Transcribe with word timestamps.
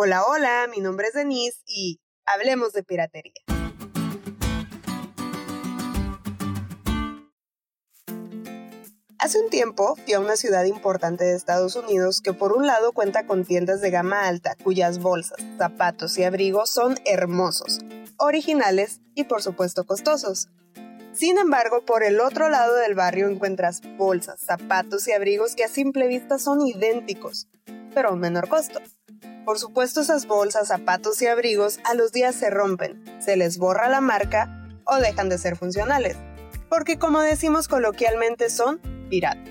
Hola, 0.00 0.22
hola, 0.24 0.68
mi 0.70 0.80
nombre 0.80 1.08
es 1.08 1.14
Denise 1.14 1.58
y 1.66 1.98
hablemos 2.24 2.72
de 2.72 2.84
piratería. 2.84 3.32
Hace 9.18 9.40
un 9.40 9.50
tiempo 9.50 9.96
fui 9.96 10.14
a 10.14 10.20
una 10.20 10.36
ciudad 10.36 10.66
importante 10.66 11.24
de 11.24 11.34
Estados 11.34 11.74
Unidos 11.74 12.20
que 12.20 12.32
por 12.32 12.52
un 12.52 12.64
lado 12.64 12.92
cuenta 12.92 13.26
con 13.26 13.44
tiendas 13.44 13.80
de 13.80 13.90
gama 13.90 14.28
alta 14.28 14.54
cuyas 14.62 15.00
bolsas, 15.00 15.38
zapatos 15.58 16.16
y 16.16 16.22
abrigos 16.22 16.70
son 16.70 16.94
hermosos, 17.04 17.80
originales 18.18 19.00
y 19.16 19.24
por 19.24 19.42
supuesto 19.42 19.84
costosos. 19.84 20.48
Sin 21.12 21.38
embargo, 21.38 21.84
por 21.84 22.04
el 22.04 22.20
otro 22.20 22.48
lado 22.48 22.76
del 22.76 22.94
barrio 22.94 23.28
encuentras 23.28 23.80
bolsas, 23.96 24.38
zapatos 24.38 25.08
y 25.08 25.12
abrigos 25.12 25.56
que 25.56 25.64
a 25.64 25.68
simple 25.68 26.06
vista 26.06 26.38
son 26.38 26.64
idénticos, 26.64 27.48
pero 27.92 28.10
a 28.10 28.12
un 28.12 28.20
menor 28.20 28.48
costo. 28.48 28.78
Por 29.48 29.58
supuesto, 29.58 30.02
esas 30.02 30.26
bolsas, 30.26 30.68
zapatos 30.68 31.22
y 31.22 31.26
abrigos 31.26 31.80
a 31.84 31.94
los 31.94 32.12
días 32.12 32.34
se 32.34 32.50
rompen, 32.50 33.02
se 33.18 33.34
les 33.34 33.56
borra 33.56 33.88
la 33.88 34.02
marca 34.02 34.68
o 34.84 34.96
dejan 34.96 35.30
de 35.30 35.38
ser 35.38 35.56
funcionales, 35.56 36.18
porque 36.68 36.98
como 36.98 37.22
decimos 37.22 37.66
coloquialmente 37.66 38.50
son 38.50 38.78
pirata. 39.08 39.50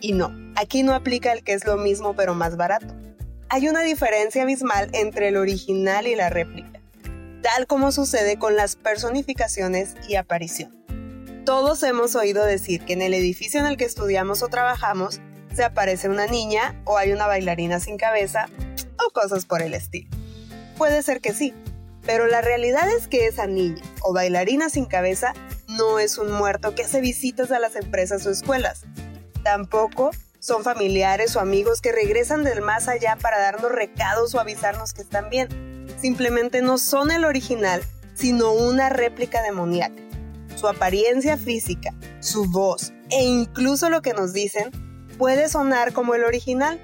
Y 0.00 0.14
no, 0.14 0.34
aquí 0.56 0.82
no 0.82 0.92
aplica 0.92 1.32
el 1.32 1.44
que 1.44 1.52
es 1.52 1.64
lo 1.64 1.76
mismo 1.76 2.16
pero 2.16 2.34
más 2.34 2.56
barato. 2.56 2.96
Hay 3.48 3.68
una 3.68 3.82
diferencia 3.82 4.42
abismal 4.42 4.90
entre 4.92 5.28
el 5.28 5.36
original 5.36 6.08
y 6.08 6.16
la 6.16 6.28
réplica, 6.28 6.80
tal 7.42 7.68
como 7.68 7.92
sucede 7.92 8.40
con 8.40 8.56
las 8.56 8.74
personificaciones 8.74 9.94
y 10.08 10.16
aparición. 10.16 10.84
Todos 11.46 11.84
hemos 11.84 12.16
oído 12.16 12.44
decir 12.44 12.84
que 12.84 12.94
en 12.94 13.02
el 13.02 13.14
edificio 13.14 13.60
en 13.60 13.66
el 13.66 13.76
que 13.76 13.84
estudiamos 13.84 14.42
o 14.42 14.48
trabajamos 14.48 15.20
se 15.54 15.62
aparece 15.62 16.08
una 16.08 16.26
niña 16.26 16.82
o 16.86 16.98
hay 16.98 17.12
una 17.12 17.28
bailarina 17.28 17.78
sin 17.78 17.98
cabeza 17.98 18.48
cosas 19.10 19.46
por 19.46 19.62
el 19.62 19.74
estilo. 19.74 20.08
Puede 20.76 21.02
ser 21.02 21.20
que 21.20 21.32
sí, 21.32 21.54
pero 22.04 22.26
la 22.26 22.40
realidad 22.40 22.88
es 22.90 23.08
que 23.08 23.26
esa 23.26 23.46
niña 23.46 23.82
o 24.02 24.12
bailarina 24.12 24.68
sin 24.68 24.86
cabeza 24.86 25.34
no 25.68 25.98
es 25.98 26.18
un 26.18 26.32
muerto 26.32 26.74
que 26.74 26.82
hace 26.82 27.00
visitas 27.00 27.50
a 27.50 27.58
las 27.58 27.76
empresas 27.76 28.26
o 28.26 28.30
escuelas. 28.30 28.82
Tampoco 29.42 30.10
son 30.38 30.64
familiares 30.64 31.36
o 31.36 31.40
amigos 31.40 31.80
que 31.80 31.92
regresan 31.92 32.42
del 32.42 32.62
más 32.62 32.88
allá 32.88 33.16
para 33.20 33.38
darnos 33.38 33.70
recados 33.70 34.34
o 34.34 34.40
avisarnos 34.40 34.92
que 34.92 35.02
están 35.02 35.30
bien. 35.30 35.48
Simplemente 36.00 36.62
no 36.62 36.78
son 36.78 37.12
el 37.12 37.24
original, 37.24 37.82
sino 38.14 38.52
una 38.52 38.88
réplica 38.88 39.42
demoníaca. 39.42 40.02
Su 40.56 40.66
apariencia 40.68 41.36
física, 41.36 41.94
su 42.20 42.44
voz 42.50 42.92
e 43.10 43.22
incluso 43.22 43.88
lo 43.88 44.02
que 44.02 44.14
nos 44.14 44.32
dicen 44.32 44.70
puede 45.16 45.48
sonar 45.48 45.92
como 45.92 46.14
el 46.14 46.24
original, 46.24 46.80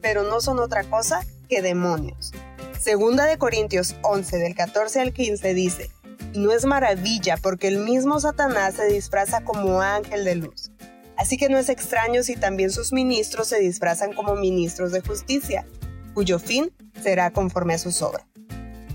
pero 0.00 0.22
no 0.22 0.40
son 0.40 0.58
otra 0.58 0.84
cosa 0.84 1.20
que 1.48 1.62
demonios. 1.62 2.32
Segunda 2.80 3.24
de 3.24 3.38
Corintios 3.38 3.96
11 4.02 4.36
del 4.38 4.54
14 4.54 5.00
al 5.00 5.12
15 5.12 5.54
dice, 5.54 5.90
no 6.34 6.52
es 6.52 6.64
maravilla 6.64 7.36
porque 7.36 7.68
el 7.68 7.78
mismo 7.78 8.18
Satanás 8.20 8.74
se 8.74 8.86
disfraza 8.86 9.42
como 9.42 9.80
ángel 9.80 10.24
de 10.24 10.34
luz. 10.34 10.70
Así 11.16 11.36
que 11.36 11.48
no 11.48 11.58
es 11.58 11.68
extraño 11.68 12.22
si 12.22 12.36
también 12.36 12.70
sus 12.70 12.92
ministros 12.92 13.48
se 13.48 13.60
disfrazan 13.60 14.12
como 14.12 14.34
ministros 14.34 14.90
de 14.92 15.00
justicia, 15.00 15.64
cuyo 16.12 16.38
fin 16.38 16.72
será 17.02 17.30
conforme 17.30 17.74
a 17.74 17.78
sus 17.78 18.02
obras. 18.02 18.26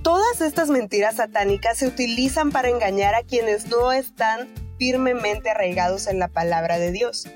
Todas 0.04 0.42
estas 0.42 0.70
mentiras 0.70 1.16
satánicas 1.16 1.78
se 1.78 1.88
utilizan 1.88 2.52
para 2.52 2.70
engañar 2.70 3.16
a 3.16 3.24
quienes 3.24 3.68
no 3.68 3.92
están 3.92 4.48
firmemente 4.78 5.50
arraigados 5.50 6.08
en 6.08 6.20
la 6.20 6.28
palabra 6.28 6.78
de 6.78 6.92
Dios. 6.92 7.28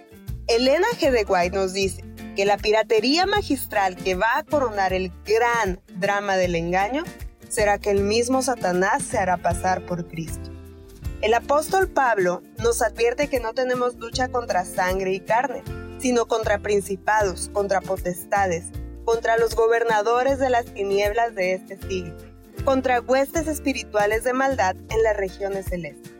Elena 0.47 0.87
G. 0.99 1.11
de 1.11 1.25
White 1.25 1.55
nos 1.55 1.73
dice 1.73 2.03
que 2.35 2.45
la 2.45 2.57
piratería 2.57 3.25
magistral 3.25 3.95
que 3.95 4.15
va 4.15 4.37
a 4.37 4.43
coronar 4.43 4.93
el 4.93 5.11
gran 5.25 5.79
drama 5.95 6.35
del 6.35 6.55
engaño 6.55 7.03
será 7.49 7.77
que 7.77 7.91
el 7.91 8.01
mismo 8.01 8.41
Satanás 8.41 9.03
se 9.03 9.17
hará 9.17 9.37
pasar 9.37 9.85
por 9.85 10.07
Cristo. 10.07 10.51
El 11.21 11.33
apóstol 11.35 11.87
Pablo 11.87 12.41
nos 12.61 12.81
advierte 12.81 13.29
que 13.29 13.39
no 13.39 13.53
tenemos 13.53 13.95
lucha 13.95 14.29
contra 14.29 14.65
sangre 14.65 15.13
y 15.13 15.19
carne, 15.19 15.63
sino 15.99 16.25
contra 16.25 16.59
principados, 16.59 17.49
contra 17.53 17.79
potestades, 17.79 18.65
contra 19.05 19.37
los 19.37 19.55
gobernadores 19.55 20.39
de 20.39 20.49
las 20.49 20.65
tinieblas 20.65 21.35
de 21.35 21.53
este 21.53 21.77
siglo, 21.87 22.17
contra 22.65 22.99
huestes 22.99 23.47
espirituales 23.47 24.23
de 24.23 24.33
maldad 24.33 24.75
en 24.89 25.03
las 25.03 25.15
regiones 25.15 25.67
celestes. 25.67 26.11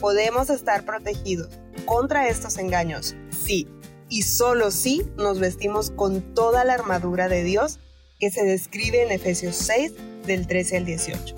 Podemos 0.00 0.48
estar 0.48 0.84
protegidos 0.84 1.50
contra 1.84 2.28
estos 2.28 2.56
engaños, 2.56 3.16
sí, 3.30 3.68
y 4.10 4.22
solo 4.22 4.72
si 4.72 5.08
nos 5.16 5.38
vestimos 5.38 5.92
con 5.92 6.34
toda 6.34 6.64
la 6.64 6.74
armadura 6.74 7.28
de 7.28 7.44
Dios 7.44 7.78
que 8.18 8.30
se 8.30 8.44
describe 8.44 9.02
en 9.02 9.12
Efesios 9.12 9.56
6 9.56 9.92
del 10.26 10.46
13 10.46 10.78
al 10.78 10.84
18. 10.84 11.36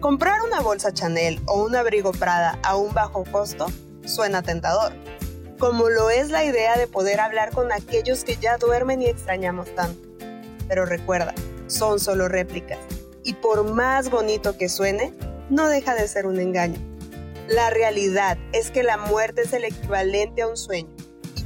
Comprar 0.00 0.42
una 0.42 0.60
bolsa 0.60 0.92
Chanel 0.92 1.40
o 1.46 1.62
un 1.62 1.76
abrigo 1.76 2.10
Prada 2.10 2.58
a 2.64 2.76
un 2.76 2.92
bajo 2.92 3.24
costo 3.24 3.66
suena 4.04 4.42
tentador, 4.42 4.92
como 5.60 5.88
lo 5.88 6.10
es 6.10 6.28
la 6.30 6.44
idea 6.44 6.76
de 6.76 6.88
poder 6.88 7.20
hablar 7.20 7.52
con 7.52 7.70
aquellos 7.70 8.24
que 8.24 8.36
ya 8.36 8.58
duermen 8.58 9.00
y 9.00 9.06
extrañamos 9.06 9.72
tanto. 9.76 10.08
Pero 10.66 10.84
recuerda, 10.84 11.34
son 11.68 12.00
solo 12.00 12.26
réplicas, 12.26 12.80
y 13.22 13.34
por 13.34 13.62
más 13.72 14.10
bonito 14.10 14.58
que 14.58 14.68
suene, 14.68 15.14
no 15.50 15.68
deja 15.68 15.94
de 15.94 16.08
ser 16.08 16.26
un 16.26 16.40
engaño. 16.40 16.80
La 17.48 17.70
realidad 17.70 18.38
es 18.52 18.72
que 18.72 18.82
la 18.82 18.96
muerte 18.96 19.42
es 19.42 19.52
el 19.52 19.64
equivalente 19.64 20.42
a 20.42 20.48
un 20.48 20.56
sueño 20.56 20.90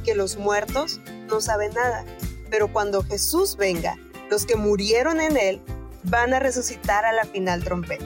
que 0.07 0.15
los 0.15 0.37
muertos 0.37 1.01
no 1.27 1.41
saben 1.41 1.73
nada. 1.73 2.05
Pero 2.49 2.71
cuando 2.71 3.03
Jesús 3.03 3.57
venga, 3.57 3.97
los 4.29 4.45
que 4.45 4.55
murieron 4.55 5.19
en 5.19 5.35
él 5.35 5.61
van 6.03 6.33
a 6.33 6.39
resucitar 6.39 7.03
a 7.03 7.11
la 7.11 7.25
final 7.25 7.61
trompeta. 7.61 8.05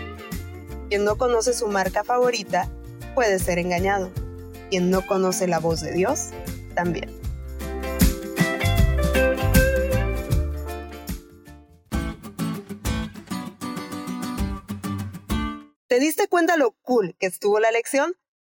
Quien 0.90 1.06
no 1.06 1.16
conoce 1.16 1.54
su 1.54 1.68
marca 1.68 2.04
favorita 2.04 2.68
puede 3.14 3.38
ser 3.38 3.60
engañado. 3.60 4.10
Quien 4.72 4.90
no 4.90 5.06
conoce 5.06 5.48
la 5.48 5.60
voz 5.60 5.82
de 5.82 5.94
Dios, 5.94 6.30
también. 6.74 7.12
¿Te 15.88 16.00
diste 16.00 16.28
cuenta 16.28 16.58
lo 16.58 16.72
cool 16.82 17.16
que 17.20 17.28
estuvo 17.28 17.60
la 17.60 17.70
lección? 17.70 18.16